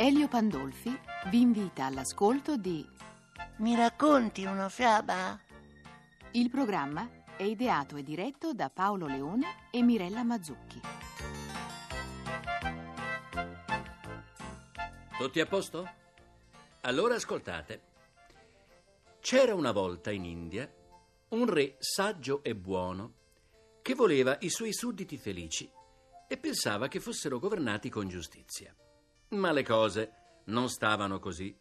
[0.00, 2.86] Elio Pandolfi vi invita all'ascolto di
[3.56, 5.36] Mi racconti una fiaba?
[6.30, 10.80] Il programma è ideato e diretto da Paolo Leone e Mirella Mazzucchi.
[15.18, 15.90] Tutti a posto?
[16.82, 17.80] Allora ascoltate.
[19.18, 20.77] C'era una volta in India
[21.30, 23.14] un re saggio e buono
[23.82, 25.70] che voleva i suoi sudditi felici
[26.26, 28.74] e pensava che fossero governati con giustizia.
[29.30, 30.12] Ma le cose
[30.46, 31.54] non stavano così,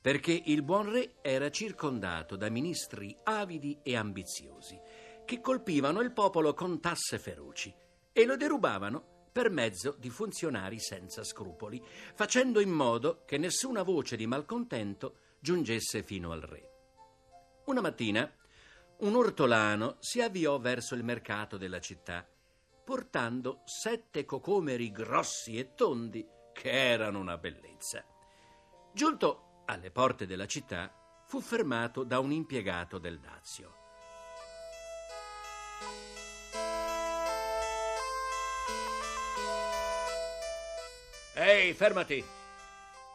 [0.00, 4.80] perché il buon re era circondato da ministri avidi e ambiziosi
[5.24, 7.72] che colpivano il popolo con tasse feroci
[8.12, 11.82] e lo derubavano per mezzo di funzionari senza scrupoli,
[12.14, 16.70] facendo in modo che nessuna voce di malcontento giungesse fino al re.
[17.66, 18.30] Una mattina
[19.02, 22.24] un ortolano si avviò verso il mercato della città,
[22.84, 28.04] portando sette cocomeri grossi e tondi che erano una bellezza.
[28.92, 30.92] Giunto alle porte della città,
[31.26, 33.74] fu fermato da un impiegato del Dazio.
[41.34, 42.24] Ehi, fermati!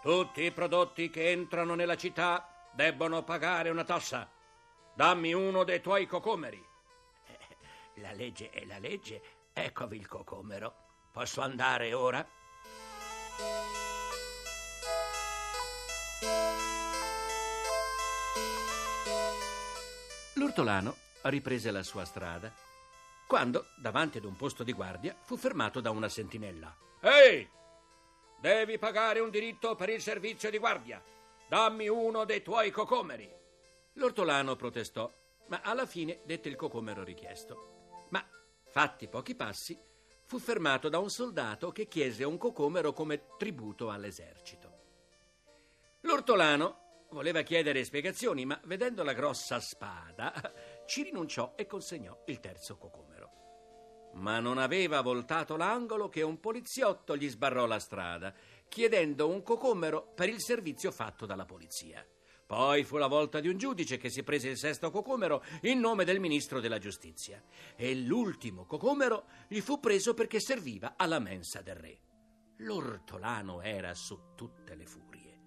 [0.02, 4.36] Tutti i prodotti che entrano nella città debbono pagare una tassa.
[4.98, 6.59] Dammi uno dei tuoi cocomeri.
[7.98, 9.22] La legge è la legge.
[9.54, 10.73] Eccovi il cocomero.
[11.12, 12.28] Posso andare ora?
[20.34, 22.52] L'ortolano riprese la sua strada
[23.28, 26.76] quando, davanti ad un posto di guardia, fu fermato da una sentinella.
[27.02, 27.48] Ehi!
[28.39, 30.99] Devi pagare un diritto per il servizio di guardia.
[31.48, 33.38] Dammi uno dei tuoi cocomeri.
[33.98, 35.12] L'ortolano protestò,
[35.48, 37.96] ma alla fine dette il cocomero richiesto.
[38.10, 38.24] Ma,
[38.70, 39.78] fatti pochi passi,
[40.26, 44.76] fu fermato da un soldato che chiese un cocomero come tributo all'esercito.
[46.02, 50.32] L'ortolano voleva chiedere spiegazioni, ma vedendo la grossa spada,
[50.86, 54.12] ci rinunciò e consegnò il terzo cocomero.
[54.14, 58.32] Ma non aveva voltato l'angolo che un poliziotto gli sbarrò la strada,
[58.68, 62.06] chiedendo un cocomero per il servizio fatto dalla polizia.
[62.48, 66.06] Poi fu la volta di un giudice che si prese il sesto cocomero in nome
[66.06, 67.44] del ministro della giustizia.
[67.76, 72.00] E l'ultimo cocomero gli fu preso perché serviva alla mensa del re.
[72.60, 75.40] L'ortolano era su tutte le furie.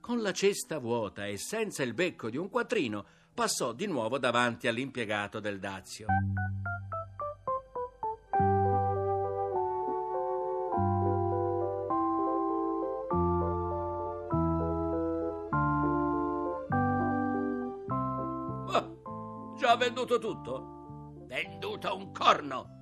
[0.00, 4.66] Con la cesta vuota e senza il becco di un quattrino, passò di nuovo davanti
[4.66, 6.06] all'impiegato del Dazio.
[19.54, 21.14] Già venduto tutto?
[21.26, 22.72] Venduto un corno!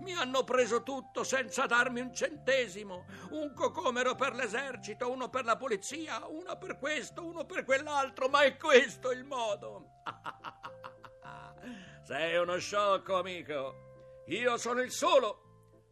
[0.00, 3.06] Mi hanno preso tutto senza darmi un centesimo.
[3.30, 8.42] Un cocomero per l'esercito, uno per la polizia, uno per questo, uno per quell'altro, ma
[8.42, 10.02] è questo il modo.
[12.04, 14.22] Sei uno sciocco, amico.
[14.28, 15.42] Io sono il solo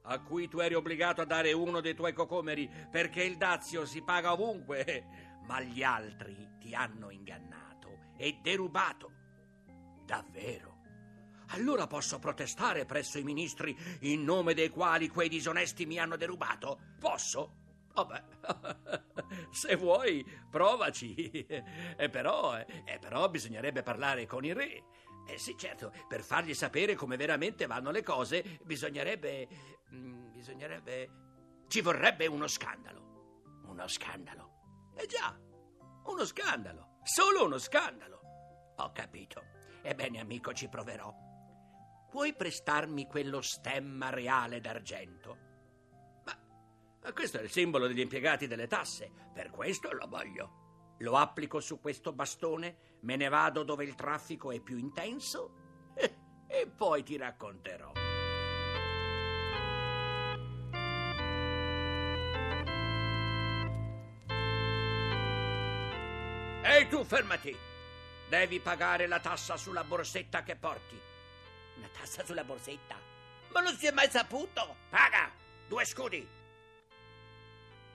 [0.03, 4.03] a cui tu eri obbligato a dare uno dei tuoi cocomeri perché il dazio si
[4.03, 5.04] paga ovunque,
[5.47, 9.16] ma gli altri ti hanno ingannato e derubato.
[10.06, 10.74] Davvero?
[11.50, 16.78] Allora posso protestare presso i ministri in nome dei quali quei disonesti mi hanno derubato?
[16.98, 17.64] Posso?
[17.92, 18.24] Vabbè,
[19.50, 21.44] se vuoi, provaci.
[21.98, 24.84] E però, e però bisognerebbe parlare con il re.
[25.26, 29.48] Eh sì, certo, per fargli sapere come veramente vanno le cose, bisognerebbe.
[29.92, 31.10] mm, bisognerebbe.
[31.68, 33.64] ci vorrebbe uno scandalo.
[33.66, 34.92] Uno scandalo.
[34.94, 35.36] Eh già,
[36.04, 36.98] uno scandalo.
[37.02, 38.20] Solo uno scandalo.
[38.76, 39.55] Ho capito.
[39.88, 41.15] Ebbene, amico, ci proverò.
[42.10, 45.38] Puoi prestarmi quello stemma reale d'argento?
[46.24, 50.94] Ma questo è il simbolo degli impiegati delle tasse, per questo lo voglio.
[50.98, 55.94] Lo applico su questo bastone, me ne vado dove il traffico è più intenso
[56.48, 57.92] e poi ti racconterò.
[66.65, 67.75] Ehi tu, fermati!
[68.28, 70.98] Devi pagare la tassa sulla borsetta che porti.
[71.76, 72.98] Una tassa sulla borsetta?
[73.52, 74.76] Ma non si è mai saputo!
[74.90, 75.30] Paga!
[75.68, 76.26] Due scudi!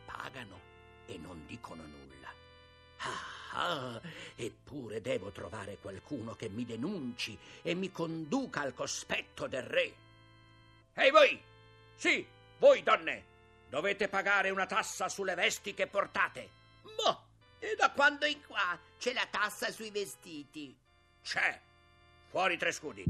[0.05, 0.59] Pagano
[1.05, 2.33] e non dicono nulla.
[2.97, 4.01] Ah, ah,
[4.35, 9.95] eppure devo trovare qualcuno che mi denunci e mi conduca al cospetto del re.
[10.93, 11.41] Ehi voi!
[11.95, 12.25] Sì,
[12.57, 13.25] voi donne!
[13.67, 16.49] Dovete pagare una tassa sulle vesti che portate.
[16.81, 17.23] Boh,
[17.63, 20.75] e da quando in qua c'è la tassa sui vestiti?
[21.21, 21.61] C'è.
[22.29, 23.03] Fuori tre scudi.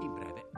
[0.00, 0.50] In breve,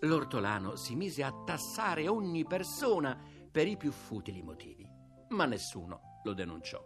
[0.00, 3.14] l'ortolano si mise a tassare ogni persona
[3.50, 4.88] per i più futili motivi,
[5.30, 6.82] ma nessuno lo denunciò.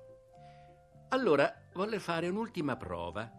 [1.11, 3.31] Allora volle fare un'ultima prova,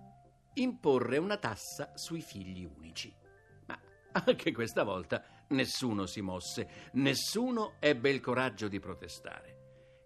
[0.56, 3.14] imporre una tassa sui figli unici.
[3.68, 3.80] Ma
[4.12, 9.54] anche questa volta nessuno si mosse, nessuno ebbe il coraggio di protestare.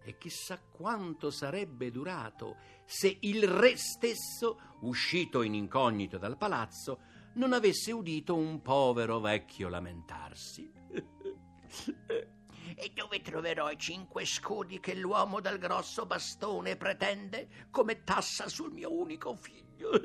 [0.02, 7.00] E chissà quanto sarebbe durato se il re stesso, uscito in incognito dal palazzo,
[7.34, 10.72] non avesse udito un povero vecchio lamentarsi.
[12.82, 18.72] E dove troverò i cinque scudi che l'uomo dal grosso bastone pretende come tassa sul
[18.72, 19.90] mio unico figlio?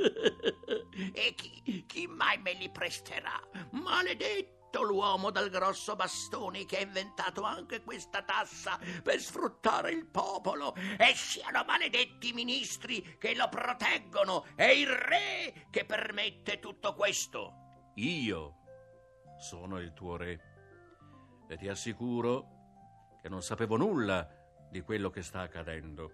[1.14, 3.40] e chi, chi mai me li presterà?
[3.72, 10.76] Maledetto l'uomo dal grosso bastone che ha inventato anche questa tassa per sfruttare il popolo
[10.76, 17.54] e siano maledetti i ministri che lo proteggono e il re che permette tutto questo.
[17.96, 18.56] Io
[19.38, 20.40] sono il tuo re
[21.48, 22.55] e ti assicuro
[23.26, 24.30] che non sapevo nulla
[24.70, 26.12] di quello che sta accadendo.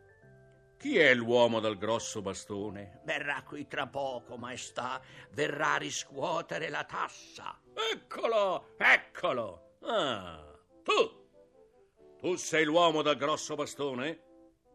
[0.78, 3.02] Chi è l'uomo dal grosso bastone?
[3.04, 5.02] Verrà qui tra poco, maestà.
[5.32, 7.60] Verrà a riscuotere la tassa.
[7.94, 9.76] Eccolo, eccolo.
[9.82, 10.42] Ah,
[10.84, 11.28] tu.
[12.18, 14.22] Tu sei l'uomo dal grosso bastone?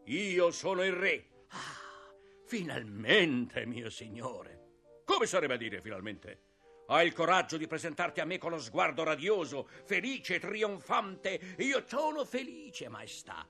[0.05, 1.47] Io sono il re.
[1.49, 2.13] Ah,
[2.45, 5.01] finalmente, mio signore.
[5.07, 6.41] Come sarebbe a dire finalmente?
[6.89, 11.57] Hai il coraggio di presentarti a me con lo sguardo radioso, felice, trionfante.
[11.59, 13.45] Io sono felice, maestà,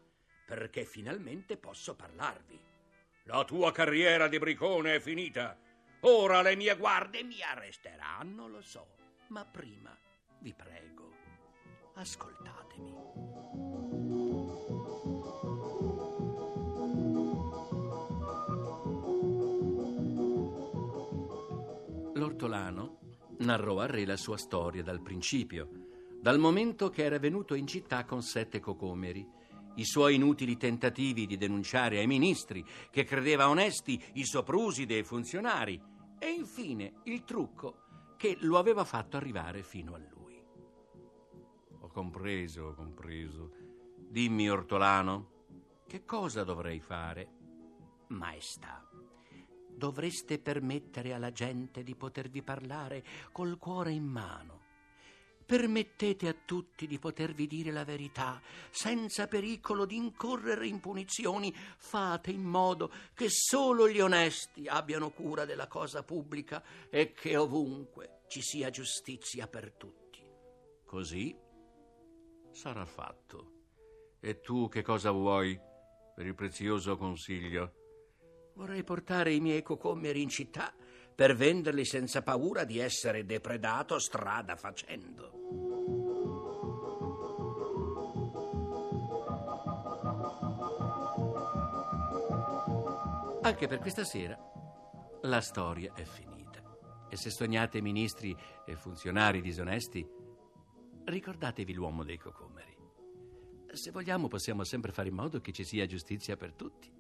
[0.47, 2.59] perché finalmente posso parlarvi.
[3.25, 5.59] La tua carriera di bricone è finita.
[6.01, 8.87] Ora le mie guardie mi arresteranno, lo so.
[9.29, 9.95] Ma prima,
[10.39, 11.13] vi prego,
[11.95, 12.95] ascoltatemi.
[22.15, 22.96] L'ortolano
[23.39, 25.69] narrò al re la sua storia dal principio,
[26.21, 29.27] dal momento che era venuto in città con sette cocomeri,
[29.77, 35.81] i suoi inutili tentativi di denunciare ai ministri che credeva onesti i soprusi dei funzionari
[36.19, 37.85] e infine il trucco
[38.17, 40.43] che lo aveva fatto arrivare fino a lui.
[41.81, 43.53] Ho compreso, ho compreso.
[44.09, 45.31] Dimmi, ortolano,
[45.87, 47.31] che cosa dovrei fare?
[48.09, 48.89] Maestà,
[49.77, 54.65] dovreste permettere alla gente di potervi parlare col cuore in mano.
[55.47, 61.55] Permettete a tutti di potervi dire la verità, senza pericolo di incorrere in punizioni.
[61.55, 68.23] Fate in modo che solo gli onesti abbiano cura della cosa pubblica e che ovunque
[68.27, 70.21] ci sia giustizia per tutti.
[70.85, 71.37] Così
[72.51, 73.53] sarà fatto.
[74.19, 75.57] E tu che cosa vuoi
[76.17, 77.86] per il prezioso consiglio?
[78.57, 80.73] Vorrei portare i miei cocomeri in città
[81.15, 85.31] per venderli senza paura di essere depredato strada facendo.
[93.43, 94.39] Anche per questa sera
[95.23, 96.63] la storia è finita.
[97.11, 100.05] E se sognate ministri e funzionari disonesti,
[101.05, 102.75] ricordatevi l'uomo dei cocomeri.
[103.73, 106.96] Se vogliamo possiamo sempre fare in modo che ci sia giustizia per tutti.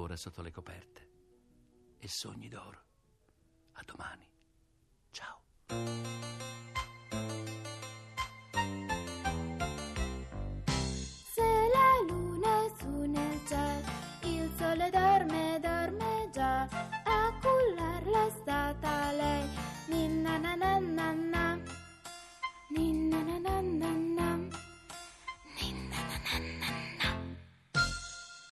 [0.00, 1.08] Eh, ora sotto le coperte
[1.98, 2.82] e sogni d'oro.
[3.72, 4.26] A domani.
[5.10, 5.42] Ciao.